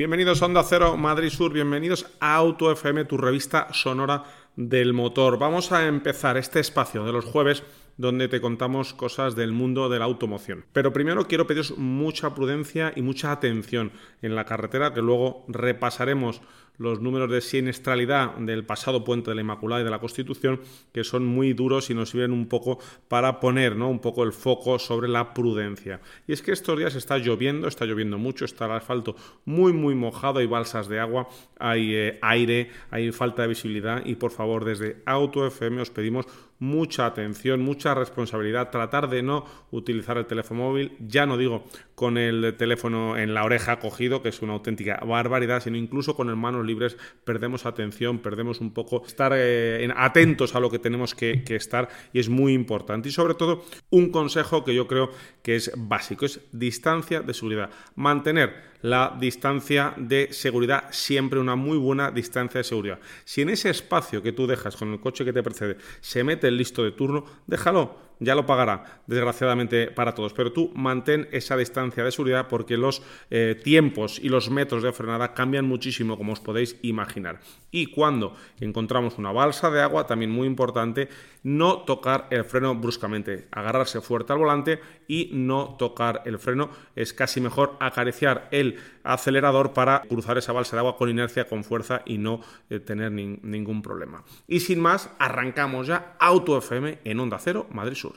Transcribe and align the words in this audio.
Bienvenidos 0.00 0.40
a 0.40 0.46
Onda 0.46 0.62
Cero 0.62 0.96
Madrid 0.96 1.28
Sur, 1.28 1.52
bienvenidos 1.52 2.06
a 2.20 2.34
Auto 2.34 2.72
FM, 2.72 3.04
tu 3.04 3.18
revista 3.18 3.68
sonora 3.74 4.24
del 4.56 4.94
motor. 4.94 5.38
Vamos 5.38 5.72
a 5.72 5.86
empezar 5.86 6.38
este 6.38 6.58
espacio 6.58 7.04
de 7.04 7.12
los 7.12 7.26
jueves 7.26 7.62
donde 8.00 8.28
te 8.28 8.40
contamos 8.40 8.94
cosas 8.94 9.36
del 9.36 9.52
mundo 9.52 9.90
de 9.90 9.98
la 9.98 10.06
automoción. 10.06 10.64
Pero 10.72 10.92
primero 10.92 11.26
quiero 11.26 11.46
pediros 11.46 11.76
mucha 11.76 12.34
prudencia 12.34 12.94
y 12.96 13.02
mucha 13.02 13.30
atención 13.30 13.92
en 14.22 14.34
la 14.34 14.46
carretera, 14.46 14.94
que 14.94 15.02
luego 15.02 15.44
repasaremos 15.48 16.40
los 16.80 16.98
números 17.02 17.30
de 17.30 17.42
siniestralidad 17.42 18.36
del 18.36 18.64
pasado 18.64 19.04
puente 19.04 19.30
de 19.30 19.34
la 19.34 19.42
Inmaculada 19.42 19.82
y 19.82 19.84
de 19.84 19.90
la 19.90 19.98
Constitución, 19.98 20.62
que 20.94 21.04
son 21.04 21.26
muy 21.26 21.52
duros 21.52 21.90
y 21.90 21.94
nos 21.94 22.08
sirven 22.08 22.32
un 22.32 22.48
poco 22.48 22.78
para 23.06 23.38
poner 23.38 23.76
¿no? 23.76 23.90
un 23.90 23.98
poco 23.98 24.24
el 24.24 24.32
foco 24.32 24.78
sobre 24.78 25.06
la 25.06 25.34
prudencia. 25.34 26.00
Y 26.26 26.32
es 26.32 26.40
que 26.40 26.52
estos 26.52 26.78
días 26.78 26.94
está 26.94 27.18
lloviendo, 27.18 27.68
está 27.68 27.84
lloviendo 27.84 28.16
mucho, 28.16 28.46
está 28.46 28.64
el 28.64 28.72
asfalto 28.72 29.14
muy, 29.44 29.74
muy 29.74 29.94
mojado, 29.94 30.38
hay 30.38 30.46
balsas 30.46 30.88
de 30.88 31.00
agua, 31.00 31.28
hay 31.58 31.94
eh, 31.94 32.18
aire, 32.22 32.70
hay 32.90 33.12
falta 33.12 33.42
de 33.42 33.48
visibilidad 33.48 34.02
y 34.06 34.14
por 34.14 34.30
favor 34.30 34.64
desde 34.64 35.02
Auto 35.04 35.46
FM 35.46 35.82
os 35.82 35.90
pedimos 35.90 36.24
mucha 36.60 37.04
atención, 37.04 37.60
mucha 37.60 37.89
responsabilidad, 37.94 38.70
tratar 38.70 39.08
de 39.08 39.22
no 39.22 39.44
utilizar 39.70 40.18
el 40.18 40.26
teléfono 40.26 40.64
móvil, 40.64 40.96
ya 41.00 41.26
no 41.26 41.36
digo 41.36 41.64
con 41.94 42.18
el 42.18 42.54
teléfono 42.56 43.16
en 43.16 43.34
la 43.34 43.44
oreja 43.44 43.78
cogido, 43.78 44.22
que 44.22 44.30
es 44.30 44.42
una 44.42 44.54
auténtica 44.54 45.00
barbaridad, 45.04 45.62
sino 45.62 45.76
incluso 45.76 46.16
con 46.16 46.28
el 46.28 46.36
manos 46.36 46.64
libres 46.64 46.96
perdemos 47.24 47.66
atención, 47.66 48.18
perdemos 48.18 48.60
un 48.60 48.72
poco 48.72 49.04
estar 49.06 49.32
eh, 49.34 49.88
atentos 49.96 50.54
a 50.54 50.60
lo 50.60 50.70
que 50.70 50.78
tenemos 50.78 51.14
que, 51.14 51.44
que 51.44 51.56
estar 51.56 51.88
y 52.12 52.20
es 52.20 52.28
muy 52.28 52.54
importante. 52.54 53.08
Y 53.08 53.12
sobre 53.12 53.34
todo, 53.34 53.64
un 53.90 54.10
consejo 54.10 54.64
que 54.64 54.74
yo 54.74 54.86
creo 54.86 55.10
que 55.42 55.56
es 55.56 55.72
básico, 55.76 56.26
es 56.26 56.40
distancia 56.52 57.20
de 57.20 57.34
seguridad. 57.34 57.70
Mantener 57.94 58.69
la 58.82 59.16
distancia 59.18 59.94
de 59.96 60.32
seguridad, 60.32 60.84
siempre 60.90 61.40
una 61.40 61.56
muy 61.56 61.78
buena 61.78 62.10
distancia 62.10 62.58
de 62.58 62.64
seguridad. 62.64 62.98
Si 63.24 63.42
en 63.42 63.50
ese 63.50 63.70
espacio 63.70 64.22
que 64.22 64.32
tú 64.32 64.46
dejas 64.46 64.76
con 64.76 64.92
el 64.92 65.00
coche 65.00 65.24
que 65.24 65.32
te 65.32 65.42
precede 65.42 65.76
se 66.00 66.24
mete 66.24 66.48
el 66.48 66.56
listo 66.56 66.82
de 66.82 66.92
turno, 66.92 67.24
déjalo 67.46 68.09
ya 68.20 68.34
lo 68.34 68.46
pagará, 68.46 69.00
desgraciadamente 69.06 69.90
para 69.90 70.14
todos. 70.14 70.32
Pero 70.32 70.52
tú 70.52 70.70
mantén 70.74 71.28
esa 71.32 71.56
distancia 71.56 72.04
de 72.04 72.12
seguridad 72.12 72.48
porque 72.48 72.76
los 72.76 73.02
eh, 73.30 73.60
tiempos 73.62 74.18
y 74.22 74.28
los 74.28 74.50
metros 74.50 74.82
de 74.82 74.92
frenada 74.92 75.34
cambian 75.34 75.64
muchísimo, 75.66 76.16
como 76.16 76.32
os 76.32 76.40
podéis 76.40 76.76
imaginar. 76.82 77.40
Y 77.70 77.86
cuando 77.86 78.36
encontramos 78.60 79.18
una 79.18 79.32
balsa 79.32 79.70
de 79.70 79.80
agua, 79.80 80.06
también 80.06 80.30
muy 80.30 80.46
importante, 80.46 81.08
no 81.42 81.78
tocar 81.78 82.26
el 82.30 82.44
freno 82.44 82.74
bruscamente, 82.74 83.48
agarrarse 83.50 84.00
fuerte 84.00 84.32
al 84.32 84.38
volante 84.38 84.80
y 85.08 85.30
no 85.32 85.76
tocar 85.78 86.22
el 86.26 86.38
freno. 86.38 86.70
Es 86.94 87.12
casi 87.14 87.40
mejor 87.40 87.76
acariciar 87.80 88.48
el 88.50 88.78
acelerador 89.02 89.72
para 89.72 90.02
cruzar 90.02 90.36
esa 90.38 90.52
balsa 90.52 90.76
de 90.76 90.80
agua 90.80 90.96
con 90.96 91.08
inercia, 91.08 91.48
con 91.48 91.64
fuerza 91.64 92.02
y 92.04 92.18
no 92.18 92.40
eh, 92.68 92.80
tener 92.80 93.12
ningún 93.12 93.82
problema. 93.82 94.24
Y 94.46 94.60
sin 94.60 94.80
más, 94.80 95.10
arrancamos 95.18 95.86
ya 95.86 96.16
Auto 96.18 96.58
FM 96.58 96.98
en 97.04 97.20
Onda 97.20 97.38
Cero, 97.38 97.66
Madrid 97.70 97.94
Sur. 97.94 98.09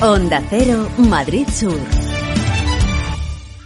Onda 0.00 0.42
Cero, 0.50 0.88
Madrid 0.98 1.46
Sur. 1.48 1.78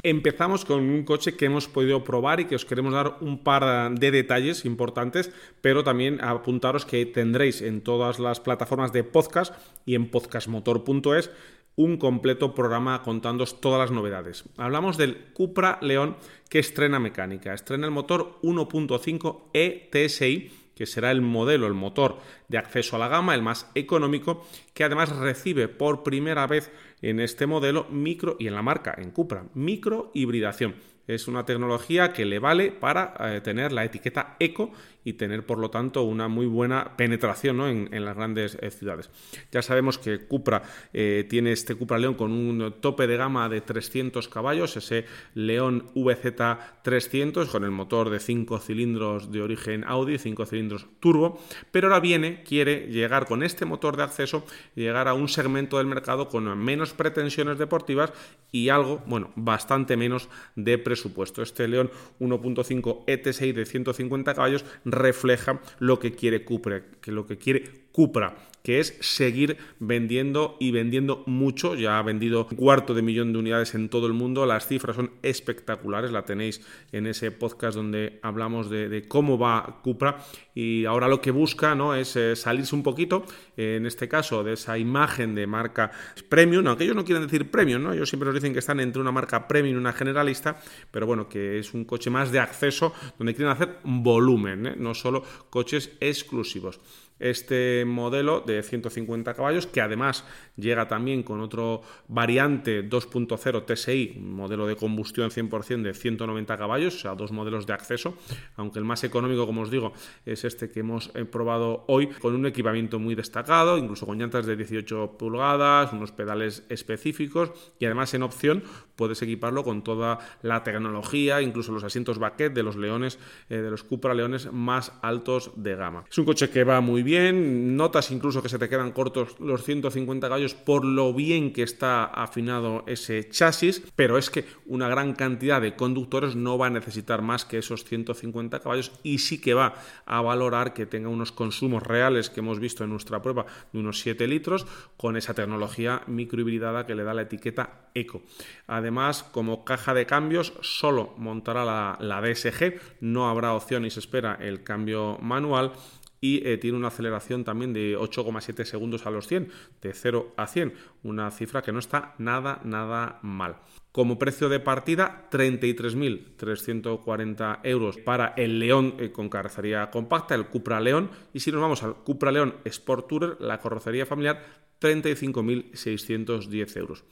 Empezamos 0.02 0.64
con 0.64 0.80
un 0.80 1.04
coche 1.04 1.36
que 1.36 1.46
hemos 1.46 1.68
podido 1.68 2.04
probar 2.04 2.40
y 2.40 2.44
que 2.46 2.54
os 2.54 2.64
queremos 2.64 2.92
dar 2.92 3.16
un 3.20 3.42
par 3.42 3.92
de 3.92 4.10
detalles 4.10 4.64
importantes, 4.64 5.32
pero 5.60 5.82
también 5.82 6.22
apuntaros 6.22 6.86
que 6.86 7.04
tendréis 7.04 7.60
en 7.62 7.82
todas 7.82 8.18
las 8.18 8.40
plataformas 8.40 8.92
de 8.92 9.04
podcast 9.04 9.54
y 9.84 9.96
en 9.96 10.10
podcastmotor.es 10.10 11.30
un 11.74 11.96
completo 11.96 12.54
programa 12.54 13.02
contándoos 13.02 13.60
todas 13.60 13.78
las 13.78 13.90
novedades. 13.90 14.44
Hablamos 14.56 14.96
del 14.96 15.32
Cupra 15.32 15.78
León 15.80 16.16
que 16.48 16.58
estrena 16.58 16.98
mecánica, 16.98 17.54
estrena 17.54 17.86
el 17.86 17.92
motor 17.92 18.38
1.5 18.42 19.50
ETSI 19.52 20.67
que 20.78 20.86
será 20.86 21.10
el 21.10 21.22
modelo, 21.22 21.66
el 21.66 21.74
motor 21.74 22.18
de 22.46 22.56
acceso 22.56 22.94
a 22.94 23.00
la 23.00 23.08
gama, 23.08 23.34
el 23.34 23.42
más 23.42 23.68
económico, 23.74 24.46
que 24.74 24.84
además 24.84 25.08
recibe 25.16 25.66
por 25.66 26.04
primera 26.04 26.46
vez 26.46 26.70
en 27.02 27.18
este 27.18 27.48
modelo 27.48 27.88
micro 27.90 28.36
y 28.38 28.46
en 28.46 28.54
la 28.54 28.62
marca, 28.62 28.94
en 28.96 29.10
Cupra, 29.10 29.44
micro 29.54 30.12
hibridación. 30.14 30.76
Es 31.08 31.26
una 31.26 31.44
tecnología 31.44 32.12
que 32.12 32.24
le 32.24 32.38
vale 32.38 32.70
para 32.70 33.14
eh, 33.18 33.40
tener 33.40 33.72
la 33.72 33.84
etiqueta 33.84 34.36
eco 34.38 34.70
y 35.08 35.14
tener, 35.14 35.46
por 35.46 35.58
lo 35.58 35.70
tanto, 35.70 36.02
una 36.02 36.28
muy 36.28 36.44
buena 36.44 36.94
penetración 36.98 37.88
en, 37.90 38.04
las 38.04 38.14
grandes 38.14 38.58
eh, 38.60 38.70
ciudades. 38.70 39.08
Ya 39.50 39.62
sabemos 39.62 39.96
que 39.96 40.26
Cupra 40.26 40.62
eh, 40.92 41.26
tiene 41.30 41.52
este 41.52 41.74
Cupra 41.74 41.96
León 41.96 42.12
con 42.12 42.30
un 42.30 42.74
tope 42.82 43.06
de 43.06 43.16
gama 43.16 43.48
de 43.48 43.62
300 43.62 44.28
caballos, 44.28 44.76
ese 44.76 45.06
León 45.34 45.86
VZ300 45.94 47.46
con 47.46 47.64
el 47.64 47.70
motor 47.70 48.10
de 48.10 48.20
5 48.20 48.58
cilindros 48.58 49.32
de 49.32 49.40
origen 49.40 49.82
Audi, 49.84 50.18
5 50.18 50.44
cilindros 50.44 50.86
turbo, 51.00 51.40
pero 51.72 51.86
ahora 51.86 52.00
viene, 52.00 52.42
quiere 52.42 52.88
llegar 52.88 53.24
con 53.24 53.42
este 53.42 53.64
motor 53.64 53.96
de 53.96 54.02
acceso, 54.02 54.44
llegar 54.74 55.08
a 55.08 55.14
un 55.14 55.28
segmento 55.28 55.78
del 55.78 55.86
mercado 55.86 56.28
con 56.28 56.44
menos 56.58 56.92
pretensiones 56.92 57.56
deportivas 57.56 58.12
y 58.52 58.68
algo, 58.68 59.02
bueno, 59.06 59.30
bastante 59.36 59.96
menos 59.96 60.28
de 60.54 60.76
presupuesto. 60.76 61.40
Este 61.40 61.66
León 61.66 61.90
1.5 62.20 63.06
ET6 63.06 63.54
de 63.54 63.64
150 63.64 64.34
caballos 64.34 64.64
refleja 64.98 65.60
lo 65.78 65.98
que 65.98 66.12
quiere 66.12 66.44
Cupra, 66.44 66.82
que 67.00 67.12
lo 67.12 67.26
que 67.26 67.38
quiere 67.38 67.64
Cupra 67.92 68.36
que 68.68 68.80
es 68.80 68.98
seguir 69.00 69.56
vendiendo 69.78 70.58
y 70.60 70.72
vendiendo 70.72 71.22
mucho. 71.24 71.74
Ya 71.74 71.98
ha 71.98 72.02
vendido 72.02 72.46
un 72.50 72.54
cuarto 72.58 72.92
de 72.92 73.00
millón 73.00 73.32
de 73.32 73.38
unidades 73.38 73.74
en 73.74 73.88
todo 73.88 74.06
el 74.06 74.12
mundo. 74.12 74.44
Las 74.44 74.66
cifras 74.66 74.96
son 74.96 75.12
espectaculares. 75.22 76.12
La 76.12 76.26
tenéis 76.26 76.60
en 76.92 77.06
ese 77.06 77.30
podcast 77.30 77.74
donde 77.74 78.20
hablamos 78.22 78.68
de, 78.68 79.06
cómo 79.08 79.38
va 79.38 79.80
Cupra. 79.82 80.18
Y 80.54 80.84
ahora 80.84 81.08
lo 81.08 81.22
que 81.22 81.30
busca 81.30 81.74
¿no? 81.74 81.94
es 81.94 82.14
eh, 82.16 82.36
salirse 82.36 82.74
un 82.74 82.82
poquito, 82.82 83.24
en 83.56 83.86
este 83.86 84.06
caso, 84.06 84.44
de 84.44 84.52
esa 84.52 84.76
imagen 84.76 85.34
de 85.34 85.46
marca 85.46 85.90
premium. 86.28 86.66
Aunque 86.66 86.84
ellos 86.84 86.96
no 86.96 87.06
quieren 87.06 87.24
decir 87.24 87.50
premium, 87.50 87.82
¿no? 87.82 87.94
ellos 87.94 88.10
siempre 88.10 88.26
nos 88.26 88.34
dicen 88.34 88.52
que 88.52 88.58
están 88.58 88.80
entre 88.80 89.00
una 89.00 89.12
marca 89.12 89.48
premium 89.48 89.76
y 89.76 89.78
una 89.78 89.94
generalista. 89.94 90.60
Pero 90.90 91.06
bueno, 91.06 91.26
que 91.26 91.58
es 91.58 91.72
un 91.72 91.86
coche 91.86 92.10
más 92.10 92.30
de 92.32 92.40
acceso 92.40 92.92
donde 93.16 93.34
quieren 93.34 93.50
hacer 93.50 93.78
volumen, 93.82 94.66
¿eh? 94.66 94.74
no 94.76 94.94
solo 94.94 95.24
coches 95.48 95.92
exclusivos 96.00 96.80
este 97.20 97.84
modelo 97.84 98.40
de 98.40 98.62
150 98.62 99.34
caballos, 99.34 99.66
que 99.66 99.80
además 99.80 100.24
llega 100.56 100.88
también 100.88 101.22
con 101.22 101.40
otro 101.40 101.82
variante 102.08 102.88
2.0 102.88 103.64
TSI, 103.64 104.18
modelo 104.20 104.66
de 104.66 104.76
combustión 104.76 105.30
100% 105.30 105.82
de 105.82 105.94
190 105.94 106.56
caballos, 106.56 106.96
o 106.96 106.98
sea, 106.98 107.14
dos 107.14 107.32
modelos 107.32 107.66
de 107.66 107.72
acceso, 107.72 108.14
aunque 108.56 108.78
el 108.78 108.84
más 108.84 109.04
económico, 109.04 109.46
como 109.46 109.62
os 109.62 109.70
digo, 109.70 109.92
es 110.24 110.44
este 110.44 110.70
que 110.70 110.80
hemos 110.80 111.10
eh, 111.14 111.24
probado 111.24 111.84
hoy, 111.88 112.08
con 112.08 112.34
un 112.34 112.46
equipamiento 112.46 112.98
muy 112.98 113.14
destacado, 113.14 113.78
incluso 113.78 114.06
con 114.06 114.18
llantas 114.18 114.46
de 114.46 114.56
18 114.56 115.16
pulgadas, 115.18 115.92
unos 115.92 116.12
pedales 116.12 116.64
específicos 116.68 117.50
y 117.78 117.86
además 117.86 118.14
en 118.14 118.22
opción 118.22 118.62
puedes 118.96 119.22
equiparlo 119.22 119.62
con 119.62 119.82
toda 119.84 120.18
la 120.42 120.64
tecnología, 120.64 121.40
incluso 121.40 121.72
los 121.72 121.84
asientos 121.84 122.18
baquet 122.18 122.52
de 122.52 122.64
los 122.64 122.76
leones, 122.76 123.18
eh, 123.48 123.58
de 123.58 123.70
los 123.70 123.84
Cupra 123.84 124.12
Leones 124.12 124.52
más 124.52 124.92
altos 125.02 125.52
de 125.56 125.76
gama. 125.76 126.04
Es 126.10 126.18
un 126.18 126.24
coche 126.24 126.50
que 126.50 126.64
va 126.64 126.80
muy 126.80 127.02
bien, 127.02 127.07
notas 127.32 128.10
incluso 128.10 128.42
que 128.42 128.48
se 128.48 128.58
te 128.58 128.68
quedan 128.68 128.92
cortos 128.92 129.36
los 129.40 129.64
150 129.64 130.28
caballos 130.28 130.54
por 130.54 130.84
lo 130.84 131.14
bien 131.14 131.52
que 131.52 131.62
está 131.62 132.04
afinado 132.04 132.84
ese 132.86 133.28
chasis, 133.28 133.82
pero 133.96 134.18
es 134.18 134.30
que 134.30 134.44
una 134.66 134.88
gran 134.88 135.14
cantidad 135.14 135.60
de 135.60 135.74
conductores 135.74 136.36
no 136.36 136.58
va 136.58 136.66
a 136.66 136.70
necesitar 136.70 137.22
más 137.22 137.44
que 137.44 137.58
esos 137.58 137.84
150 137.84 138.60
caballos 138.60 138.92
y 139.02 139.18
sí 139.18 139.40
que 139.40 139.54
va 139.54 139.74
a 140.06 140.20
valorar 140.20 140.74
que 140.74 140.86
tenga 140.86 141.08
unos 141.08 141.32
consumos 141.32 141.82
reales 141.82 142.30
que 142.30 142.40
hemos 142.40 142.60
visto 142.60 142.84
en 142.84 142.90
nuestra 142.90 143.22
prueba 143.22 143.46
de 143.72 143.78
unos 143.78 144.00
7 144.00 144.26
litros 144.26 144.66
con 144.96 145.16
esa 145.16 145.34
tecnología 145.34 146.02
microhibridada 146.06 146.86
que 146.86 146.94
le 146.94 147.04
da 147.04 147.14
la 147.14 147.22
etiqueta 147.22 147.88
eco. 147.94 148.22
Además, 148.66 149.22
como 149.22 149.64
caja 149.64 149.94
de 149.94 150.06
cambios, 150.06 150.52
solo 150.60 151.14
montará 151.16 151.64
la, 151.64 151.96
la 152.00 152.20
DSG, 152.20 152.80
no 153.00 153.28
habrá 153.28 153.54
opción 153.54 153.84
y 153.84 153.90
se 153.90 154.00
espera 154.00 154.38
el 154.40 154.62
cambio 154.62 155.18
manual 155.20 155.72
y 156.20 156.46
eh, 156.46 156.58
tiene 156.58 156.76
una 156.76 156.88
aceleración 156.88 157.44
también 157.44 157.72
de 157.72 157.96
8,7 157.96 158.64
segundos 158.64 159.06
a 159.06 159.10
los 159.10 159.26
100, 159.26 159.50
de 159.82 159.92
0 159.92 160.34
a 160.36 160.46
100, 160.46 160.74
una 161.02 161.30
cifra 161.30 161.62
que 161.62 161.72
no 161.72 161.78
está 161.78 162.14
nada, 162.18 162.60
nada 162.64 163.18
mal. 163.22 163.56
Como 163.92 164.18
precio 164.18 164.48
de 164.48 164.60
partida, 164.60 165.28
33.340 165.30 167.60
euros 167.64 167.98
para 167.98 168.34
el 168.36 168.58
León 168.58 168.94
eh, 168.98 169.10
con 169.10 169.28
carrocería 169.28 169.90
compacta, 169.90 170.34
el 170.34 170.46
Cupra 170.46 170.80
León. 170.80 171.10
Y 171.32 171.40
si 171.40 171.50
nos 171.50 171.60
vamos 171.60 171.82
al 171.82 171.96
Cupra 171.96 172.30
León 172.30 172.54
Sport 172.64 173.08
Tourer, 173.08 173.36
la 173.40 173.58
carrocería 173.58 174.06
familiar, 174.06 174.67
35.610 174.80 176.76
euros. 176.76 177.04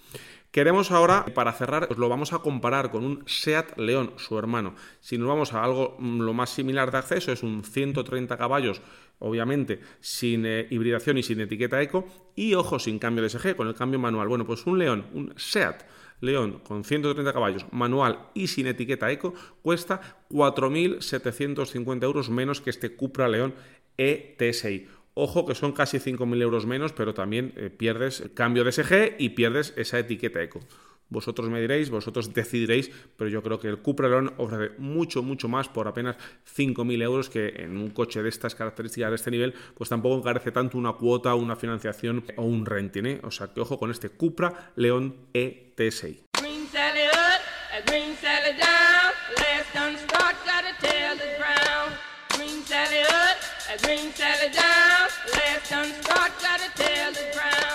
Queremos 0.50 0.90
ahora, 0.90 1.26
para 1.34 1.52
cerrar, 1.52 1.88
os 1.90 1.98
lo 1.98 2.08
vamos 2.08 2.32
a 2.32 2.38
comparar 2.38 2.90
con 2.90 3.04
un 3.04 3.22
SEAT 3.26 3.76
León, 3.78 4.14
su 4.16 4.38
hermano. 4.38 4.74
Si 5.00 5.18
nos 5.18 5.28
vamos 5.28 5.52
a 5.52 5.62
algo 5.62 5.96
mm, 5.98 6.20
lo 6.22 6.32
más 6.32 6.50
similar 6.50 6.90
de 6.90 6.98
acceso, 6.98 7.30
es 7.32 7.42
un 7.42 7.62
130 7.62 8.38
caballos, 8.38 8.80
obviamente 9.18 9.80
sin 10.00 10.46
eh, 10.46 10.66
hibridación 10.70 11.18
y 11.18 11.22
sin 11.22 11.40
etiqueta 11.40 11.82
eco, 11.82 12.06
y 12.34 12.54
ojo, 12.54 12.78
sin 12.78 12.98
cambio 12.98 13.22
de 13.22 13.28
SG, 13.28 13.54
con 13.54 13.68
el 13.68 13.74
cambio 13.74 13.98
manual. 13.98 14.28
Bueno, 14.28 14.46
pues 14.46 14.64
un 14.66 14.78
León, 14.78 15.06
un 15.12 15.34
SEAT 15.36 15.84
León 16.20 16.60
con 16.64 16.84
130 16.84 17.32
caballos, 17.32 17.66
manual 17.72 18.30
y 18.32 18.46
sin 18.46 18.66
etiqueta 18.66 19.10
eco, 19.10 19.34
cuesta 19.60 20.24
4.750 20.30 22.02
euros 22.02 22.30
menos 22.30 22.60
que 22.60 22.70
este 22.70 22.96
Cupra 22.96 23.28
León 23.28 23.54
ETSI. 23.98 24.88
Ojo 25.18 25.46
que 25.46 25.54
son 25.54 25.72
casi 25.72 25.96
5.000 25.96 26.42
euros 26.42 26.66
menos, 26.66 26.92
pero 26.92 27.14
también 27.14 27.54
eh, 27.56 27.70
pierdes 27.70 28.24
cambio 28.34 28.64
de 28.64 28.72
SG 28.72 29.16
y 29.18 29.30
pierdes 29.30 29.72
esa 29.78 29.98
etiqueta 29.98 30.42
eco. 30.42 30.60
Vosotros 31.08 31.48
me 31.48 31.58
diréis, 31.58 31.88
vosotros 31.88 32.34
decidiréis, 32.34 32.90
pero 33.16 33.30
yo 33.30 33.42
creo 33.42 33.58
que 33.58 33.68
el 33.68 33.78
Cupra 33.78 34.10
León 34.10 34.34
ofrece 34.36 34.74
mucho, 34.76 35.22
mucho 35.22 35.48
más 35.48 35.68
por 35.70 35.88
apenas 35.88 36.16
5.000 36.54 37.02
euros 37.02 37.30
que 37.30 37.48
en 37.56 37.78
un 37.78 37.90
coche 37.90 38.22
de 38.22 38.28
estas 38.28 38.54
características, 38.54 39.08
de 39.08 39.16
este 39.16 39.30
nivel, 39.30 39.54
pues 39.74 39.88
tampoco 39.88 40.18
encarece 40.18 40.52
tanto 40.52 40.76
una 40.76 40.92
cuota, 40.92 41.34
una 41.34 41.56
financiación 41.56 42.22
o 42.36 42.42
un 42.42 42.66
renting. 42.66 43.06
¿eh? 43.06 43.20
O 43.22 43.30
sea 43.30 43.46
que 43.54 43.62
ojo 43.62 43.78
con 43.78 43.90
este 43.90 44.10
Cupra 44.10 44.72
León 44.76 45.28
ETSI. 45.32 46.24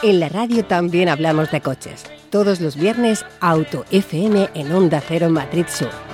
En 0.03 0.19
la 0.19 0.29
radio 0.29 0.65
también 0.65 1.09
hablamos 1.09 1.51
de 1.51 1.61
coches. 1.61 2.03
Todos 2.31 2.59
los 2.59 2.75
viernes, 2.75 3.25
Auto 3.39 3.85
FM 3.91 4.49
en 4.55 4.71
Onda 4.71 5.01
Cero 5.07 5.29
Madrid 5.29 5.65
Sur. 5.67 6.10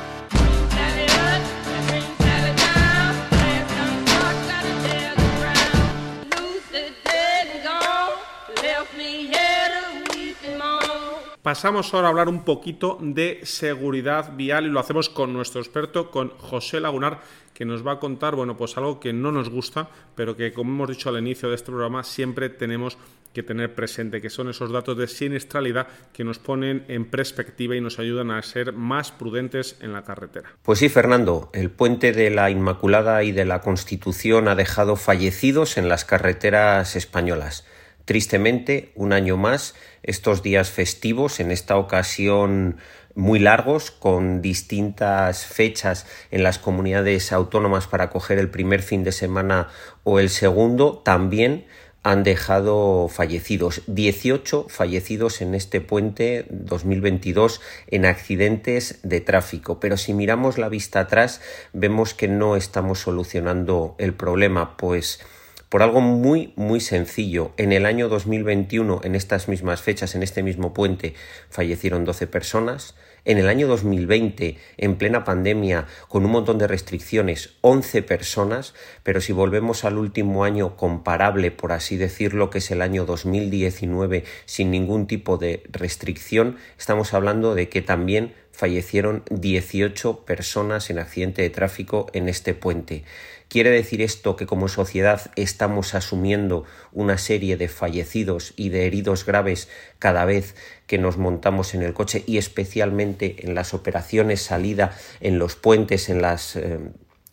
Pasamos 11.47 11.93
ahora 11.93 12.07
a 12.07 12.09
hablar 12.09 12.27
un 12.27 12.43
poquito 12.43 12.97
de 12.99 13.39
seguridad 13.43 14.35
vial 14.35 14.65
y 14.65 14.69
lo 14.69 14.81
hacemos 14.81 15.07
con 15.07 15.31
nuestro 15.31 15.61
experto, 15.61 16.11
con 16.11 16.31
José 16.31 16.81
Lagunar, 16.81 17.21
que 17.53 17.63
nos 17.63 17.87
va 17.87 17.93
a 17.93 17.99
contar, 18.01 18.35
bueno, 18.35 18.57
pues 18.57 18.75
algo 18.75 18.99
que 18.99 19.13
no 19.13 19.31
nos 19.31 19.49
gusta, 19.49 19.87
pero 20.13 20.35
que 20.35 20.51
como 20.51 20.73
hemos 20.73 20.89
dicho 20.89 21.07
al 21.07 21.19
inicio 21.19 21.47
de 21.47 21.55
este 21.55 21.67
programa, 21.67 22.03
siempre 22.03 22.49
tenemos 22.49 22.97
que 23.33 23.43
tener 23.43 23.73
presente, 23.73 24.19
que 24.19 24.29
son 24.29 24.49
esos 24.49 24.73
datos 24.73 24.97
de 24.97 25.07
siniestralidad 25.07 25.87
que 26.11 26.25
nos 26.25 26.37
ponen 26.37 26.83
en 26.89 27.05
perspectiva 27.05 27.77
y 27.77 27.79
nos 27.79 27.97
ayudan 27.97 28.29
a 28.31 28.41
ser 28.41 28.73
más 28.73 29.13
prudentes 29.13 29.77
en 29.79 29.93
la 29.93 30.03
carretera. 30.03 30.49
Pues 30.63 30.79
sí, 30.79 30.89
Fernando, 30.89 31.49
el 31.53 31.71
puente 31.71 32.11
de 32.11 32.29
la 32.29 32.49
Inmaculada 32.49 33.23
y 33.23 33.31
de 33.31 33.45
la 33.45 33.61
Constitución 33.61 34.49
ha 34.49 34.55
dejado 34.55 34.97
fallecidos 34.97 35.77
en 35.77 35.87
las 35.87 36.03
carreteras 36.03 36.97
españolas. 36.97 37.65
Tristemente, 38.07 38.93
un 38.95 39.11
año 39.11 39.35
más, 39.35 39.75
estos 40.01 40.41
días 40.41 40.71
festivos, 40.71 41.41
en 41.41 41.51
esta 41.51 41.75
ocasión 41.75 42.77
muy 43.15 43.37
largos, 43.37 43.91
con 43.91 44.41
distintas 44.41 45.45
fechas 45.45 46.05
en 46.31 46.41
las 46.41 46.57
comunidades 46.57 47.33
autónomas 47.33 47.85
para 47.85 48.09
coger 48.09 48.39
el 48.39 48.49
primer 48.49 48.81
fin 48.81 49.03
de 49.03 49.11
semana 49.11 49.67
o 50.05 50.21
el 50.21 50.29
segundo, 50.29 51.01
también 51.03 51.65
han 52.01 52.23
dejado 52.23 53.09
fallecidos, 53.09 53.81
18 53.87 54.67
fallecidos 54.69 55.41
en 55.41 55.53
este 55.53 55.81
puente 55.81 56.45
2022 56.49 57.59
en 57.87 58.05
accidentes 58.05 58.99
de 59.03 59.19
tráfico. 59.19 59.81
Pero 59.81 59.97
si 59.97 60.13
miramos 60.13 60.57
la 60.57 60.69
vista 60.69 61.01
atrás, 61.01 61.41
vemos 61.73 62.13
que 62.13 62.29
no 62.29 62.55
estamos 62.55 62.99
solucionando 62.99 63.95
el 63.97 64.13
problema, 64.13 64.77
pues 64.77 65.19
por 65.69 65.83
algo 65.83 66.01
muy, 66.01 66.53
muy 66.55 66.79
sencillo. 66.79 67.51
En 67.57 67.71
el 67.71 67.85
año 67.85 68.07
2021, 68.07 69.01
en 69.03 69.15
estas 69.15 69.47
mismas 69.47 69.81
fechas, 69.81 70.15
en 70.15 70.23
este 70.23 70.43
mismo 70.43 70.73
puente, 70.73 71.13
fallecieron 71.49 72.05
12 72.05 72.27
personas. 72.27 72.95
En 73.25 73.37
el 73.37 73.49
año 73.49 73.67
2020, 73.67 74.57
en 74.77 74.95
plena 74.95 75.25
pandemia, 75.25 75.87
con 76.07 76.23
un 76.23 76.31
montón 76.31 76.57
de 76.57 76.67
restricciones, 76.67 77.55
11 77.59 78.01
personas, 78.03 78.73
pero 79.03 79.19
si 79.19 79.33
volvemos 79.33 79.83
al 79.83 79.97
último 79.97 80.45
año 80.45 80.77
comparable, 80.77 81.51
por 81.51 81.73
así 81.73 81.97
decirlo, 81.97 82.49
que 82.49 82.59
es 82.59 82.71
el 82.71 82.81
año 82.81 83.05
2019, 83.05 84.23
sin 84.45 84.71
ningún 84.71 85.07
tipo 85.07 85.37
de 85.37 85.63
restricción, 85.69 86.55
estamos 86.77 87.13
hablando 87.13 87.53
de 87.53 87.67
que 87.67 87.81
también 87.81 88.33
fallecieron 88.57 89.23
18 89.29 90.25
personas 90.25 90.89
en 90.89 90.97
accidente 90.97 91.43
de 91.43 91.51
tráfico 91.51 92.07
en 92.13 92.27
este 92.27 92.55
puente. 92.55 93.03
¿Quiere 93.49 93.69
decir 93.69 94.01
esto 94.01 94.35
que 94.35 94.45
como 94.45 94.67
sociedad 94.67 95.31
estamos 95.37 95.95
asumiendo 95.95 96.65
una 96.91 97.17
serie 97.17 97.55
de 97.55 97.69
fallecidos 97.69 98.53
y 98.57 98.69
de 98.69 98.85
heridos 98.85 99.25
graves 99.25 99.69
cada 99.99 100.25
vez 100.25 100.55
que 100.85 100.97
nos 100.97 101.17
montamos 101.17 101.73
en 101.73 101.81
el 101.81 101.93
coche 101.93 102.23
y 102.27 102.39
especialmente 102.39 103.45
en 103.45 103.55
las 103.55 103.73
operaciones 103.73 104.41
salida, 104.41 104.97
en 105.21 105.39
los 105.39 105.55
puentes, 105.55 106.09
en 106.09 106.21
las, 106.21 106.57
eh, 106.57 106.79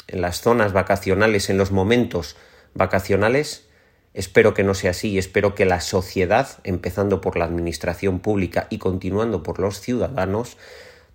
en 0.06 0.20
las 0.20 0.40
zonas 0.40 0.72
vacacionales, 0.72 1.50
en 1.50 1.58
los 1.58 1.72
momentos 1.72 2.36
vacacionales? 2.74 3.66
Espero 4.12 4.54
que 4.54 4.62
no 4.62 4.74
sea 4.74 4.92
así 4.92 5.10
y 5.10 5.18
espero 5.18 5.56
que 5.56 5.64
la 5.64 5.80
sociedad, 5.80 6.60
empezando 6.62 7.20
por 7.20 7.36
la 7.36 7.44
administración 7.46 8.20
pública 8.20 8.68
y 8.70 8.78
continuando 8.78 9.42
por 9.42 9.58
los 9.58 9.80
ciudadanos, 9.80 10.56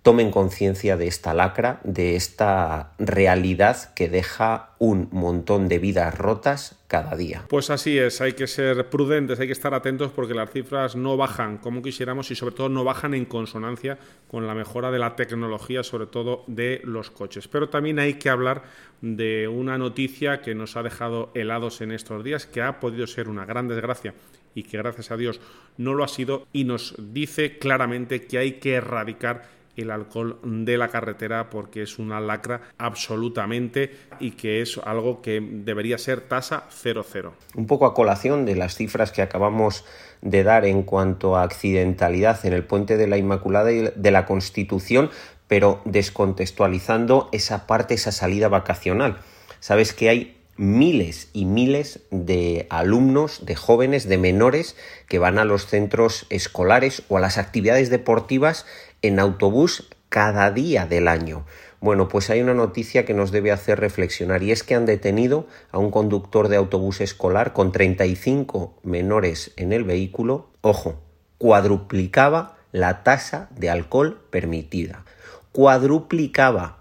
tomen 0.02 0.30
conciencia 0.30 0.96
de 0.96 1.06
esta 1.06 1.34
lacra, 1.34 1.80
de 1.84 2.16
esta 2.16 2.92
realidad 2.98 3.92
que 3.94 4.08
deja 4.08 4.70
un 4.78 5.08
montón 5.12 5.68
de 5.68 5.78
vidas 5.78 6.16
rotas 6.16 6.76
cada 6.86 7.14
día. 7.16 7.44
Pues 7.48 7.68
así 7.68 7.98
es, 7.98 8.20
hay 8.22 8.32
que 8.32 8.46
ser 8.46 8.88
prudentes, 8.88 9.38
hay 9.38 9.46
que 9.46 9.52
estar 9.52 9.74
atentos 9.74 10.10
porque 10.10 10.32
las 10.32 10.50
cifras 10.50 10.96
no 10.96 11.16
bajan 11.18 11.58
como 11.58 11.82
quisiéramos 11.82 12.30
y 12.30 12.34
sobre 12.34 12.54
todo 12.54 12.70
no 12.70 12.82
bajan 12.82 13.12
en 13.12 13.26
consonancia 13.26 13.98
con 14.28 14.46
la 14.46 14.54
mejora 14.54 14.90
de 14.90 14.98
la 14.98 15.16
tecnología, 15.16 15.82
sobre 15.82 16.06
todo 16.06 16.44
de 16.46 16.80
los 16.84 17.10
coches. 17.10 17.46
Pero 17.46 17.68
también 17.68 17.98
hay 17.98 18.14
que 18.14 18.30
hablar 18.30 18.62
de 19.02 19.48
una 19.48 19.76
noticia 19.76 20.40
que 20.40 20.54
nos 20.54 20.76
ha 20.76 20.82
dejado 20.82 21.30
helados 21.34 21.82
en 21.82 21.92
estos 21.92 22.24
días, 22.24 22.46
que 22.46 22.62
ha 22.62 22.80
podido 22.80 23.06
ser 23.06 23.28
una 23.28 23.44
gran 23.44 23.68
desgracia 23.68 24.14
y 24.54 24.62
que 24.62 24.78
gracias 24.78 25.10
a 25.10 25.16
Dios 25.16 25.40
no 25.76 25.94
lo 25.94 26.04
ha 26.04 26.08
sido 26.08 26.46
y 26.52 26.64
nos 26.64 26.94
dice 26.98 27.58
claramente 27.58 28.26
que 28.26 28.38
hay 28.38 28.52
que 28.52 28.74
erradicar 28.74 29.59
el 29.76 29.90
alcohol 29.90 30.38
de 30.42 30.76
la 30.76 30.88
carretera 30.88 31.50
porque 31.50 31.82
es 31.82 31.98
una 31.98 32.20
lacra 32.20 32.62
absolutamente 32.78 33.92
y 34.18 34.32
que 34.32 34.60
es 34.62 34.78
algo 34.78 35.22
que 35.22 35.40
debería 35.40 35.98
ser 35.98 36.22
tasa 36.22 36.64
00. 36.70 37.34
Un 37.54 37.66
poco 37.66 37.86
a 37.86 37.94
colación 37.94 38.44
de 38.44 38.56
las 38.56 38.74
cifras 38.74 39.12
que 39.12 39.22
acabamos 39.22 39.84
de 40.22 40.42
dar 40.42 40.64
en 40.64 40.82
cuanto 40.82 41.36
a 41.36 41.42
accidentalidad 41.42 42.44
en 42.44 42.52
el 42.52 42.64
puente 42.64 42.96
de 42.96 43.06
la 43.06 43.16
Inmaculada 43.16 43.72
y 43.72 43.90
de 43.94 44.10
la 44.10 44.26
Constitución, 44.26 45.10
pero 45.48 45.80
descontextualizando 45.84 47.28
esa 47.32 47.66
parte, 47.66 47.94
esa 47.94 48.12
salida 48.12 48.48
vacacional. 48.48 49.18
Sabes 49.60 49.92
que 49.92 50.08
hay 50.08 50.39
miles 50.60 51.30
y 51.32 51.46
miles 51.46 52.00
de 52.10 52.66
alumnos, 52.68 53.46
de 53.46 53.56
jóvenes, 53.56 54.06
de 54.06 54.18
menores 54.18 54.76
que 55.08 55.18
van 55.18 55.38
a 55.38 55.46
los 55.46 55.64
centros 55.66 56.26
escolares 56.28 57.02
o 57.08 57.16
a 57.16 57.20
las 57.20 57.38
actividades 57.38 57.88
deportivas 57.88 58.66
en 59.00 59.20
autobús 59.20 59.88
cada 60.10 60.50
día 60.50 60.84
del 60.84 61.08
año. 61.08 61.46
Bueno, 61.80 62.08
pues 62.08 62.28
hay 62.28 62.42
una 62.42 62.52
noticia 62.52 63.06
que 63.06 63.14
nos 63.14 63.30
debe 63.30 63.52
hacer 63.52 63.80
reflexionar 63.80 64.42
y 64.42 64.52
es 64.52 64.62
que 64.62 64.74
han 64.74 64.84
detenido 64.84 65.46
a 65.72 65.78
un 65.78 65.90
conductor 65.90 66.48
de 66.48 66.56
autobús 66.56 67.00
escolar 67.00 67.54
con 67.54 67.72
35 67.72 68.80
menores 68.82 69.52
en 69.56 69.72
el 69.72 69.84
vehículo. 69.84 70.50
Ojo, 70.60 71.00
cuadruplicaba 71.38 72.58
la 72.70 73.02
tasa 73.02 73.48
de 73.56 73.70
alcohol 73.70 74.20
permitida. 74.28 75.06
Cuadruplicaba 75.52 76.79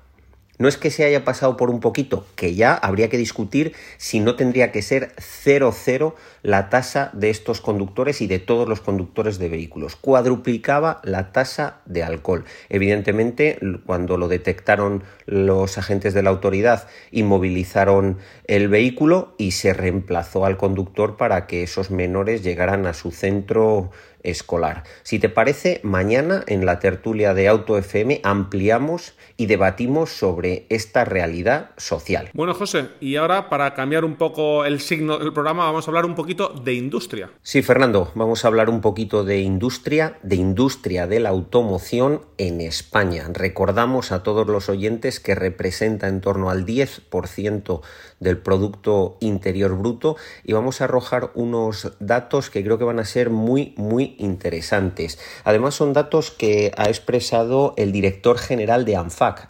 no 0.60 0.68
es 0.68 0.78
que 0.78 0.92
se 0.92 1.06
haya 1.06 1.24
pasado 1.24 1.58
por 1.58 1.70
un 1.70 1.80
poquito, 1.80 2.28
que 2.36 2.54
ya 2.54 2.75
habría 2.75 3.10
que 3.10 3.18
discutir 3.18 3.74
si 3.98 4.20
no 4.20 4.36
tendría 4.36 4.72
que 4.72 4.82
ser 4.82 5.13
0,0 5.18 6.13
la 6.44 6.70
tasa 6.70 7.10
de 7.13 7.30
estos 7.30 7.62
conductores 7.62 8.22
y 8.22 8.28
de 8.28 8.39
todos 8.39 8.68
los 8.68 8.82
conductores 8.82 9.39
de 9.39 9.48
vehículos. 9.48 9.96
Cuadruplicaba 9.96 11.00
la 11.04 11.32
tasa 11.32 11.80
de 11.86 12.04
alcohol. 12.04 12.44
Evidentemente, 12.68 13.58
cuando 13.86 14.18
lo 14.18 14.28
detectaron 14.28 15.04
los 15.25 15.78
agentes 15.78 16.13
de 16.13 16.24
la 16.24 16.30
autoridad, 16.30 16.88
inmovilizaron 17.12 18.18
el 18.46 18.68
vehículo 18.68 19.36
y 19.38 19.51
se 19.51 19.74
reemplazó 19.74 20.46
al 20.46 20.58
conductor 20.58 21.16
para 21.16 21.48
que 21.48 21.63
esos 21.63 21.89
menores 21.89 22.44
llegaran 22.44 22.86
a 22.86 22.94
su 22.94 23.12
centro 23.12 23.92
escolar. 24.24 24.84
Si 25.04 25.20
te 25.20 25.30
parece, 25.30 25.80
mañana 25.84 26.44
en 26.48 26.66
la 26.66 26.80
tertulia 26.80 27.34
de 27.34 27.48
Auto 27.48 27.78
FM 27.78 28.20
ampliamos 28.24 29.13
y 29.39 29.46
debatimos 29.46 30.10
sobre 30.10 30.65
esta 30.67 31.05
realidad 31.05 31.72
social. 31.77 32.29
Bueno, 32.34 32.53
José, 32.53 32.89
y 33.00 33.15
ahora 33.15 33.48
para 33.48 33.74
cambiar 33.74 34.03
un 34.03 34.17
poco 34.17 34.65
el 34.65 34.81
signo 34.81 35.17
del 35.17 35.31
programa, 35.31 35.63
vamos 35.63 35.88
a 35.88 35.91
hablar 35.91 36.05
un 36.05 36.13
poquito 36.13 36.50
de 36.50 36.74
industria. 36.74 37.31
Sí, 37.41 37.62
Fernando, 37.62 38.12
vamos 38.15 38.43
a 38.43 38.50
hablar 38.50 38.69
un 38.69 38.81
poquito 38.81 39.24
de 39.24 39.39
industria, 39.39 40.19
de 40.24 40.36
industria 40.36 41.08
de 41.08 41.22
la 41.22 41.29
automoción 41.29 42.25
en 42.38 42.60
España. 42.60 43.27
Recordamos 43.31 44.12
a 44.12 44.24
todos 44.24 44.46
los 44.46 44.67
oyentes 44.67 45.22
que 45.22 45.36
representa 45.36 46.10
en 46.10 46.19
torno 46.19 46.50
al 46.50 46.65
10% 46.65 47.81
del 48.19 48.38
Producto 48.39 49.17
Interior 49.22 49.77
Bruto 49.77 50.17
y 50.43 50.51
vamos 50.51 50.81
a 50.81 50.84
arrojar 50.84 51.31
unos 51.34 51.93
datos 52.00 52.50
que 52.50 52.62
creo 52.62 52.77
que 52.77 52.84
van 52.84 53.00
a 53.00 53.05
ser 53.05 53.29
muy, 53.29 53.74
muy 53.77 54.15
interesantes. 54.19 55.17
Además 55.46 55.75
son 55.75 55.93
datos 55.93 56.29
que 56.29 56.74
ha 56.75 56.89
expresado 56.89 57.74
el 57.77 57.93
director 57.93 58.38
general 58.38 58.84
de 58.84 58.98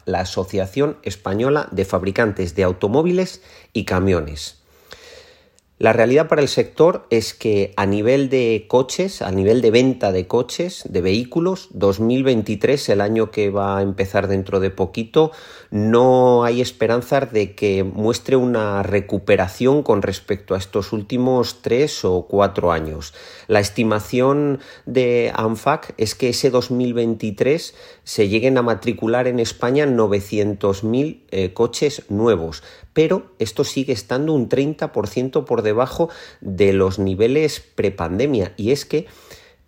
La 0.06 0.22
Asociación 0.22 0.98
Española 1.04 1.68
de 1.72 1.86
Fabricantes 1.86 2.56
de 2.56 2.64
Automóviles 2.64 3.42
y 3.74 3.86
Camiones. 3.86 4.59
La 5.80 5.94
realidad 5.94 6.28
para 6.28 6.42
el 6.42 6.50
sector 6.50 7.08
es 7.10 7.34
que 7.34 7.74
a 7.78 7.86
nivel 7.86 8.28
de 8.28 8.66
coches, 8.68 9.22
a 9.22 9.32
nivel 9.32 9.62
de 9.62 9.72
venta 9.72 10.12
de 10.12 10.28
coches, 10.28 10.84
de 10.90 11.00
vehículos, 11.00 11.70
2023, 11.72 12.90
el 12.90 13.00
año 13.00 13.32
que 13.32 13.50
va 13.50 13.78
a 13.78 13.82
empezar 13.82 14.28
dentro 14.28 14.60
de 14.60 14.72
poquito, 14.72 15.32
no 15.72 16.44
hay 16.44 16.60
esperanzas 16.60 17.32
de 17.32 17.56
que 17.56 17.86
muestre 17.86 18.36
una 18.36 18.84
recuperación 18.84 19.82
con 19.82 20.02
respecto 20.02 20.54
a 20.54 20.58
estos 20.58 20.92
últimos 20.92 21.62
tres 21.62 22.04
o 22.04 22.28
cuatro 22.28 22.74
años. 22.74 23.14
La 23.48 23.62
estimación 23.62 24.60
de 24.86 25.32
ANFAC 25.34 25.94
es 25.96 26.14
que 26.14 26.28
ese 26.28 26.50
2023 26.50 27.74
se 28.04 28.28
lleguen 28.28 28.58
a 28.58 28.64
matricular 28.64 29.28
en 29.28 29.40
España 29.40 29.86
900.000 29.86 31.22
eh, 31.32 31.54
coches 31.54 32.04
nuevos, 32.10 32.64
pero 33.00 33.32
esto 33.40 33.64
sigue 33.64 33.94
estando 33.94 34.34
un 34.34 34.50
30% 34.50 35.46
por 35.46 35.62
debajo 35.62 36.10
de 36.42 36.74
los 36.74 37.00
niveles 37.00 37.62
prepandemia 37.62 38.52
y 38.58 38.72
es 38.72 38.84
que 38.84 39.06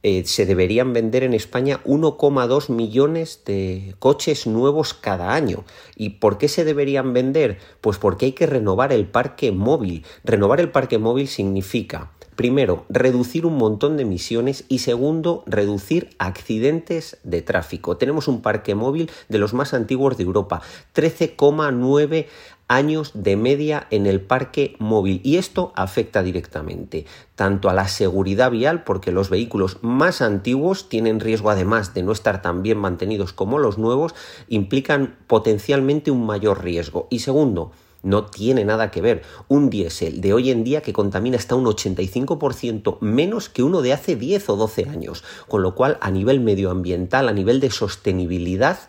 eh, 0.04 0.24
se 0.26 0.46
deberían 0.46 0.92
vender 0.92 1.24
en 1.24 1.34
España 1.34 1.80
1,2 1.86 2.70
millones 2.70 3.44
de 3.46 3.96
coches 4.00 4.48
nuevos 4.48 4.94
cada 4.94 5.34
año. 5.34 5.64
¿Y 5.96 6.10
por 6.20 6.38
qué 6.38 6.50
se 6.50 6.66
deberían 6.66 7.14
vender? 7.14 7.60
Pues 7.80 7.98
porque 7.98 8.26
hay 8.26 8.32
que 8.34 8.48
renovar 8.48 8.92
el 8.92 9.06
parque 9.06 9.54
móvil. 9.54 10.04
Renovar 10.26 10.60
el 10.60 10.70
parque 10.70 10.98
móvil 10.98 11.30
significa 11.30 12.12
Primero, 12.36 12.86
reducir 12.90 13.46
un 13.46 13.58
montón 13.58 13.98
de 13.98 14.04
emisiones 14.04 14.64
y 14.68 14.80
segundo, 14.80 15.44
reducir 15.46 16.10
accidentes 16.18 17.18
de 17.24 17.42
tráfico. 17.42 17.98
Tenemos 17.98 18.28
un 18.28 18.42
parque 18.42 18.74
móvil 18.74 19.12
de 19.28 19.38
los 19.38 19.54
más 19.54 19.74
antiguos 19.74 20.18
de 20.18 20.24
Europa, 20.24 20.62
13,9 20.96 22.26
años 22.72 23.12
de 23.14 23.36
media 23.36 23.86
en 23.92 24.06
el 24.06 24.22
parque 24.22 24.76
móvil 24.80 25.20
y 25.24 25.36
esto 25.36 25.74
afecta 25.76 26.24
directamente 26.24 27.06
tanto 27.36 27.70
a 27.70 27.74
la 27.74 27.90
seguridad 27.90 28.50
vial 28.50 28.84
porque 28.84 29.12
los 29.12 29.30
vehículos 29.30 29.78
más 29.82 30.22
antiguos 30.22 30.88
tienen 30.88 31.20
riesgo 31.20 31.50
además 31.50 31.94
de 31.94 32.04
no 32.04 32.14
estar 32.14 32.42
tan 32.42 32.64
bien 32.64 32.78
mantenidos 32.78 33.34
como 33.34 33.60
los 33.60 33.78
nuevos 33.78 34.16
implican 34.48 35.18
potencialmente 35.28 36.12
un 36.12 36.26
mayor 36.26 36.64
riesgo. 36.64 37.08
Y 37.10 37.20
segundo 37.20 37.72
no 38.04 38.26
tiene 38.26 38.64
nada 38.64 38.90
que 38.90 39.02
ver 39.02 39.24
un 39.48 39.70
diésel 39.70 40.22
de 40.22 40.34
hoy 40.34 40.50
en 40.50 40.64
día 40.64 40.82
que 40.82 40.94
contamina 40.94 41.38
hasta 41.38 41.56
un 41.56 41.66
85% 41.66 43.00
menos 43.02 43.50
que 43.50 43.64
uno 43.64 43.82
de 43.82 43.94
hace 43.94 44.16
10 44.16 44.50
o 44.50 44.56
12 44.56 44.90
años, 44.90 45.24
con 45.48 45.62
lo 45.62 45.76
cual 45.76 45.98
a 46.02 46.10
nivel 46.10 46.40
medioambiental, 46.40 47.28
a 47.28 47.34
nivel 47.34 47.60
de 47.60 47.70
sostenibilidad, 47.70 48.80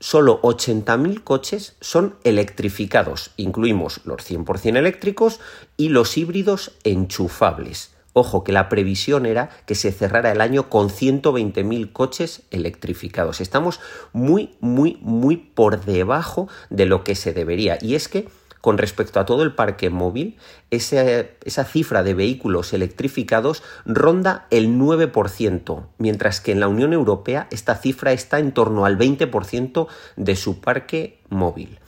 solo 0.00 0.42
80.000 0.42 1.22
coches 1.22 1.76
son 1.80 2.16
electrificados. 2.24 3.30
Incluimos 3.36 4.00
los 4.04 4.28
100% 4.28 4.76
eléctricos 4.76 5.38
y 5.76 5.90
los 5.90 6.18
híbridos 6.18 6.72
enchufables. 6.82 7.92
Ojo, 8.12 8.42
que 8.42 8.52
la 8.52 8.68
previsión 8.68 9.24
era 9.24 9.50
que 9.66 9.74
se 9.74 9.92
cerrara 9.92 10.32
el 10.32 10.40
año 10.40 10.68
con 10.68 10.88
120.000 10.88 11.92
coches 11.92 12.42
electrificados. 12.50 13.40
Estamos 13.40 13.80
muy, 14.12 14.56
muy, 14.60 14.98
muy 15.00 15.36
por 15.36 15.84
debajo 15.84 16.48
de 16.70 16.86
lo 16.86 17.04
que 17.04 17.14
se 17.14 17.32
debería. 17.32 17.78
Y 17.80 17.94
es 17.94 18.08
que 18.08 18.28
con 18.60 18.76
respecto 18.76 19.20
a 19.20 19.24
todo 19.24 19.42
el 19.42 19.54
parque 19.54 19.88
móvil, 19.88 20.36
esa 20.70 21.64
cifra 21.64 22.02
de 22.02 22.14
vehículos 22.14 22.72
electrificados 22.74 23.62
ronda 23.86 24.46
el 24.50 24.68
9%, 24.78 25.86
mientras 25.96 26.40
que 26.40 26.52
en 26.52 26.60
la 26.60 26.68
Unión 26.68 26.92
Europea 26.92 27.48
esta 27.50 27.76
cifra 27.76 28.12
está 28.12 28.38
en 28.38 28.52
torno 28.52 28.84
al 28.84 28.98
20% 28.98 29.86
de 30.16 30.36
su 30.36 30.60
parque 30.60 31.20
móvil. 31.30 31.79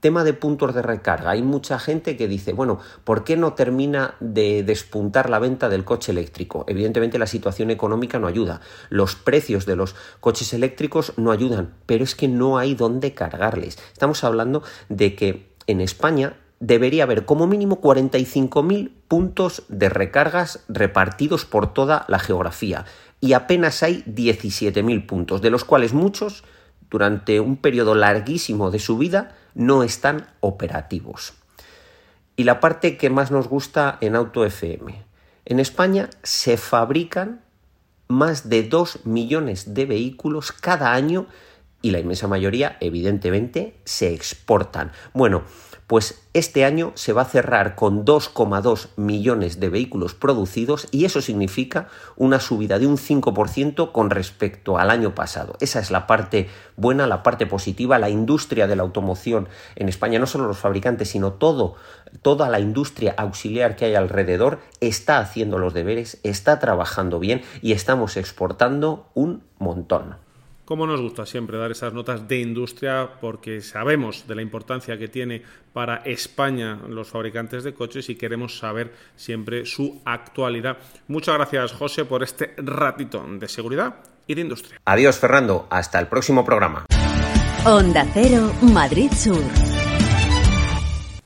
Tema 0.00 0.22
de 0.22 0.32
puntos 0.32 0.74
de 0.74 0.82
recarga. 0.82 1.30
Hay 1.30 1.42
mucha 1.42 1.78
gente 1.80 2.16
que 2.16 2.28
dice, 2.28 2.52
bueno, 2.52 2.78
¿por 3.02 3.24
qué 3.24 3.36
no 3.36 3.54
termina 3.54 4.14
de 4.20 4.62
despuntar 4.62 5.28
la 5.28 5.40
venta 5.40 5.68
del 5.68 5.84
coche 5.84 6.12
eléctrico? 6.12 6.64
Evidentemente 6.68 7.18
la 7.18 7.26
situación 7.26 7.70
económica 7.72 8.20
no 8.20 8.28
ayuda. 8.28 8.60
Los 8.90 9.16
precios 9.16 9.66
de 9.66 9.74
los 9.74 9.96
coches 10.20 10.52
eléctricos 10.52 11.14
no 11.16 11.32
ayudan, 11.32 11.74
pero 11.86 12.04
es 12.04 12.14
que 12.14 12.28
no 12.28 12.58
hay 12.58 12.76
dónde 12.76 13.12
cargarles. 13.12 13.78
Estamos 13.92 14.22
hablando 14.22 14.62
de 14.88 15.16
que 15.16 15.52
en 15.66 15.80
España 15.80 16.36
debería 16.60 17.04
haber 17.04 17.24
como 17.24 17.46
mínimo 17.46 17.80
45.000 17.80 18.92
puntos 19.08 19.64
de 19.68 19.88
recargas 19.88 20.64
repartidos 20.68 21.44
por 21.44 21.72
toda 21.72 22.04
la 22.08 22.18
geografía 22.18 22.84
y 23.20 23.32
apenas 23.32 23.82
hay 23.82 24.02
17.000 24.04 25.06
puntos, 25.06 25.42
de 25.42 25.50
los 25.50 25.64
cuales 25.64 25.92
muchos 25.92 26.44
durante 26.90 27.40
un 27.40 27.56
periodo 27.56 27.94
larguísimo 27.94 28.70
de 28.70 28.78
su 28.78 28.96
vida 28.96 29.36
no 29.58 29.82
están 29.82 30.28
operativos. 30.40 31.34
Y 32.36 32.44
la 32.44 32.60
parte 32.60 32.96
que 32.96 33.10
más 33.10 33.30
nos 33.30 33.48
gusta 33.48 33.98
en 34.00 34.14
Auto 34.14 34.46
FM. 34.46 35.04
En 35.44 35.60
España 35.60 36.08
se 36.22 36.56
fabrican 36.56 37.42
más 38.06 38.48
de 38.48 38.62
2 38.62 39.04
millones 39.04 39.74
de 39.74 39.84
vehículos 39.84 40.52
cada 40.52 40.94
año 40.94 41.26
y 41.82 41.90
la 41.90 41.98
inmensa 41.98 42.28
mayoría, 42.28 42.76
evidentemente, 42.80 43.74
se 43.84 44.14
exportan. 44.14 44.92
Bueno, 45.12 45.42
pues 45.88 46.22
este 46.34 46.66
año 46.66 46.92
se 46.94 47.14
va 47.14 47.22
a 47.22 47.24
cerrar 47.24 47.74
con 47.74 48.04
2,2 48.04 48.88
millones 48.96 49.58
de 49.58 49.70
vehículos 49.70 50.14
producidos 50.14 50.86
y 50.90 51.06
eso 51.06 51.22
significa 51.22 51.88
una 52.14 52.40
subida 52.40 52.78
de 52.78 52.86
un 52.86 52.98
5% 52.98 53.90
con 53.90 54.10
respecto 54.10 54.76
al 54.76 54.90
año 54.90 55.14
pasado. 55.14 55.56
Esa 55.60 55.80
es 55.80 55.90
la 55.90 56.06
parte 56.06 56.50
buena, 56.76 57.06
la 57.06 57.22
parte 57.22 57.46
positiva. 57.46 57.98
La 57.98 58.10
industria 58.10 58.66
de 58.66 58.76
la 58.76 58.82
automoción 58.82 59.48
en 59.76 59.88
España, 59.88 60.18
no 60.18 60.26
solo 60.26 60.46
los 60.46 60.58
fabricantes, 60.58 61.08
sino 61.08 61.32
todo, 61.32 61.76
toda 62.20 62.50
la 62.50 62.60
industria 62.60 63.14
auxiliar 63.16 63.74
que 63.74 63.86
hay 63.86 63.94
alrededor, 63.94 64.58
está 64.80 65.20
haciendo 65.20 65.58
los 65.58 65.72
deberes, 65.72 66.20
está 66.22 66.58
trabajando 66.58 67.18
bien 67.18 67.40
y 67.62 67.72
estamos 67.72 68.18
exportando 68.18 69.08
un 69.14 69.42
montón. 69.58 70.27
Como 70.68 70.86
nos 70.86 71.00
gusta 71.00 71.24
siempre 71.24 71.56
dar 71.56 71.70
esas 71.70 71.94
notas 71.94 72.28
de 72.28 72.40
industria 72.40 73.08
porque 73.22 73.62
sabemos 73.62 74.28
de 74.28 74.34
la 74.34 74.42
importancia 74.42 74.98
que 74.98 75.08
tiene 75.08 75.40
para 75.72 76.02
España 76.04 76.78
los 76.86 77.08
fabricantes 77.08 77.64
de 77.64 77.72
coches 77.72 78.10
y 78.10 78.16
queremos 78.16 78.58
saber 78.58 78.92
siempre 79.16 79.64
su 79.64 80.02
actualidad. 80.04 80.76
Muchas 81.06 81.36
gracias 81.36 81.72
José 81.72 82.04
por 82.04 82.22
este 82.22 82.52
ratito 82.58 83.24
de 83.26 83.48
seguridad 83.48 83.94
y 84.26 84.34
de 84.34 84.42
industria. 84.42 84.78
Adiós 84.84 85.18
Fernando, 85.18 85.66
hasta 85.70 85.98
el 86.00 86.06
próximo 86.06 86.44
programa. 86.44 86.84
Onda 87.64 88.06
Cero, 88.12 88.52
Madrid 88.60 89.10
Sur. 89.12 89.77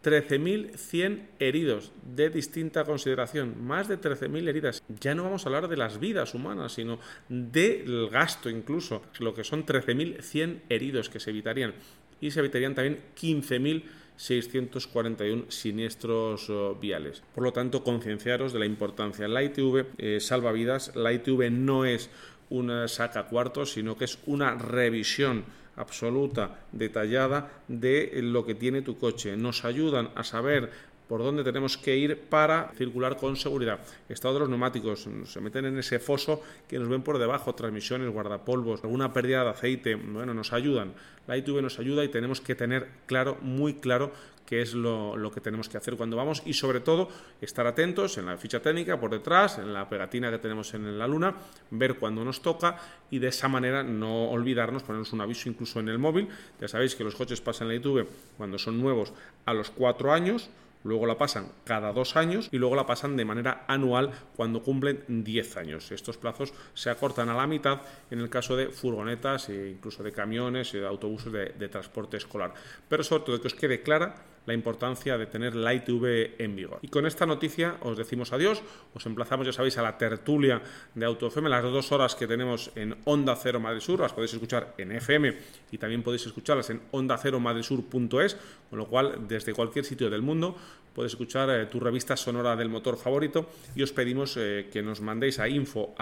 13.100 0.05 1.25
heridos 1.39 1.91
de 2.15 2.29
distinta 2.29 2.83
consideración, 2.83 3.65
más 3.65 3.87
de 3.87 3.99
13.000 3.99 4.47
heridas. 4.47 4.83
Ya 4.99 5.15
no 5.15 5.23
vamos 5.23 5.43
a 5.43 5.49
hablar 5.49 5.67
de 5.67 5.77
las 5.77 5.99
vidas 5.99 6.35
humanas, 6.35 6.73
sino 6.73 6.99
del 7.27 8.07
gasto 8.11 8.51
incluso, 8.51 9.01
lo 9.17 9.33
que 9.33 9.43
son 9.43 9.65
13.100 9.65 10.59
heridos 10.69 11.09
que 11.09 11.19
se 11.19 11.31
evitarían. 11.31 11.73
Y 12.21 12.29
se 12.29 12.41
evitarían 12.41 12.75
también 12.75 12.99
15.641 13.19 15.49
siniestros 15.49 16.51
oh, 16.51 16.75
viales. 16.75 17.23
Por 17.33 17.43
lo 17.43 17.51
tanto, 17.51 17.83
concienciaros 17.83 18.53
de 18.53 18.59
la 18.59 18.67
importancia. 18.67 19.27
La 19.27 19.41
ITV 19.41 19.87
eh, 19.97 20.19
salva 20.19 20.51
vidas, 20.51 20.95
la 20.95 21.13
ITV 21.13 21.49
no 21.49 21.83
es 21.83 22.11
una 22.51 22.87
saca 22.87 23.25
cuartos, 23.25 23.71
sino 23.71 23.97
que 23.97 24.05
es 24.05 24.19
una 24.27 24.53
revisión 24.53 25.45
absoluta, 25.75 26.59
detallada 26.71 27.51
de 27.67 28.11
lo 28.21 28.45
que 28.45 28.55
tiene 28.55 28.81
tu 28.81 28.97
coche. 28.97 29.35
Nos 29.37 29.65
ayudan 29.65 30.09
a 30.15 30.23
saber 30.23 30.71
por 31.07 31.21
dónde 31.21 31.43
tenemos 31.43 31.77
que 31.77 31.95
ir 31.95 32.19
para 32.29 32.71
circular 32.75 33.17
con 33.17 33.35
seguridad. 33.35 33.79
Estado 34.09 34.35
de 34.35 34.39
los 34.41 34.49
neumáticos, 34.49 35.07
se 35.25 35.41
meten 35.41 35.65
en 35.65 35.77
ese 35.77 35.99
foso 35.99 36.41
que 36.67 36.79
nos 36.79 36.89
ven 36.89 37.03
por 37.03 37.19
debajo, 37.19 37.53
transmisiones, 37.53 38.09
guardapolvos, 38.09 38.83
alguna 38.83 39.13
pérdida 39.13 39.43
de 39.43 39.49
aceite, 39.49 39.95
bueno, 39.95 40.33
nos 40.33 40.53
ayudan. 40.53 40.93
La 41.27 41.37
ITV 41.37 41.61
nos 41.61 41.79
ayuda 41.79 42.03
y 42.03 42.09
tenemos 42.09 42.41
que 42.41 42.55
tener 42.55 42.87
claro, 43.05 43.37
muy 43.41 43.75
claro, 43.75 44.11
qué 44.45 44.61
es 44.61 44.73
lo, 44.73 45.31
que 45.33 45.41
tenemos 45.41 45.69
que 45.69 45.77
hacer 45.77 45.95
cuando 45.95 46.17
vamos 46.17 46.43
y 46.45 46.53
sobre 46.53 46.79
todo 46.79 47.09
estar 47.41 47.65
atentos 47.67 48.17
en 48.17 48.27
la 48.27 48.37
ficha 48.37 48.61
técnica 48.61 48.99
por 48.99 49.11
detrás, 49.11 49.57
en 49.57 49.73
la 49.73 49.89
pegatina 49.89 50.31
que 50.31 50.37
tenemos 50.37 50.73
en 50.73 50.97
la 50.97 51.07
luna, 51.07 51.35
ver 51.71 51.95
cuándo 51.95 52.23
nos 52.23 52.41
toca 52.41 52.77
y 53.09 53.19
de 53.19 53.27
esa 53.27 53.47
manera 53.47 53.83
no 53.83 54.29
olvidarnos, 54.29 54.83
ponernos 54.83 55.13
un 55.13 55.21
aviso 55.21 55.49
incluso 55.49 55.79
en 55.79 55.89
el 55.89 55.99
móvil. 55.99 56.27
Ya 56.59 56.67
sabéis 56.67 56.95
que 56.95 57.03
los 57.03 57.15
coches 57.15 57.41
pasan 57.41 57.67
la 57.67 57.75
ITV 57.75 58.07
cuando 58.37 58.57
son 58.57 58.79
nuevos 58.79 59.13
a 59.45 59.53
los 59.53 59.71
cuatro 59.71 60.13
años 60.13 60.49
luego 60.85 61.07
la 61.07 61.17
pasan 61.17 61.51
cada 61.65 61.91
dos 61.91 62.15
años 62.15 62.47
y 62.51 62.57
luego 62.57 62.75
la 62.75 62.85
pasan 62.85 63.17
de 63.17 63.25
manera 63.25 63.65
anual 63.67 64.11
cuando 64.35 64.61
cumplen 64.61 65.03
10 65.07 65.57
años. 65.57 65.91
Estos 65.91 66.17
plazos 66.17 66.53
se 66.75 66.89
acortan 66.91 67.27
a 67.29 67.35
la 67.35 67.47
mitad 67.47 67.81
en 68.11 68.19
el 68.19 68.29
caso 68.29 68.55
de 68.55 68.67
furgonetas 68.67 69.49
e 69.49 69.71
incluso 69.71 70.03
de 70.03 70.11
camiones 70.11 70.73
y 70.75 70.77
de 70.77 70.87
autobuses 70.87 71.33
de 71.33 71.69
transporte 71.69 72.17
escolar. 72.17 72.53
Pero 72.87 73.03
sobre 73.03 73.23
todo 73.23 73.41
que 73.41 73.47
os 73.47 73.55
quede 73.55 73.81
clara 73.81 74.34
la 74.45 74.53
importancia 74.53 75.17
de 75.17 75.25
tener 75.25 75.55
la 75.55 75.73
ITV 75.73 76.35
en 76.41 76.55
vigor. 76.55 76.79
Y 76.81 76.87
con 76.87 77.05
esta 77.05 77.25
noticia 77.25 77.77
os 77.81 77.97
decimos 77.97 78.33
adiós, 78.33 78.61
os 78.93 79.05
emplazamos, 79.05 79.47
ya 79.47 79.53
sabéis, 79.53 79.77
a 79.77 79.81
la 79.81 79.97
tertulia 79.97 80.61
de 80.93 81.05
AutoFM, 81.05 81.49
las 81.49 81.63
dos 81.63 81.91
horas 81.91 82.15
que 82.15 82.27
tenemos 82.27 82.71
en 82.75 82.95
Onda 83.05 83.35
Cero 83.35 83.59
Madrid 83.59 83.81
Sur, 83.81 83.99
las 83.99 84.13
podéis 84.13 84.33
escuchar 84.33 84.73
en 84.77 84.91
FM 84.91 85.37
y 85.71 85.77
también 85.77 86.03
podéis 86.03 86.25
escucharlas 86.25 86.69
en 86.69 86.81
onda 86.91 87.17
cero 87.17 87.39
madresur.es, 87.39 88.37
con 88.69 88.79
lo 88.79 88.87
cual 88.87 89.27
desde 89.27 89.53
cualquier 89.53 89.85
sitio 89.85 90.09
del 90.09 90.21
mundo 90.21 90.55
puedes 90.93 91.11
escuchar 91.11 91.49
eh, 91.49 91.65
tu 91.65 91.79
revista 91.79 92.15
sonora 92.15 92.55
del 92.55 92.69
motor 92.69 92.97
favorito 92.97 93.49
y 93.75 93.83
os 93.83 93.91
pedimos 93.91 94.37
eh, 94.37 94.69
que 94.71 94.81
nos 94.81 95.01
mandéis 95.01 95.39
a 95.39 95.49
info 95.49 95.93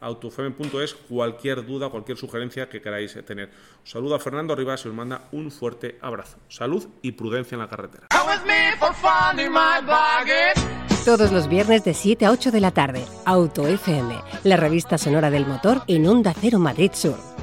autofm.es 0.00 0.94
cualquier 0.94 1.64
duda, 1.66 1.88
cualquier 1.88 2.18
sugerencia 2.18 2.68
que 2.68 2.80
queráis 2.80 3.18
tener. 3.24 3.50
Os 3.82 3.90
saluda 3.90 4.18
Fernando 4.18 4.54
Rivas 4.54 4.84
y 4.84 4.88
os 4.88 4.94
manda 4.94 5.28
un 5.32 5.50
fuerte 5.50 5.98
abrazo. 6.00 6.38
Salud 6.48 6.86
y 7.02 7.12
prudencia 7.12 7.56
en 7.56 7.60
la 7.60 7.68
carretera. 7.68 8.08
Todos 11.04 11.30
los 11.30 11.48
viernes 11.48 11.84
de 11.84 11.94
7 11.94 12.26
a 12.26 12.32
8 12.32 12.50
de 12.50 12.60
la 12.60 12.72
tarde, 12.72 13.04
Auto 13.24 13.68
FM, 13.68 14.20
la 14.42 14.56
revista 14.56 14.98
sonora 14.98 15.30
del 15.30 15.46
motor 15.46 15.82
en 15.86 16.06
Onda 16.06 16.34
Cero 16.34 16.58
Madrid 16.58 16.90
Sur. 16.94 17.35